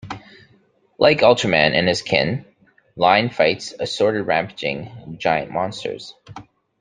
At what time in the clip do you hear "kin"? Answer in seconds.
2.01-2.43